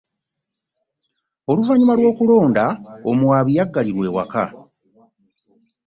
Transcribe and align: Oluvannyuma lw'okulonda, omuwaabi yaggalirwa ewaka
Oluvannyuma 1.49 1.97
lw'okulonda, 1.99 2.65
omuwaabi 3.09 3.51
yaggalirwa 3.57 4.03
ewaka 4.09 4.45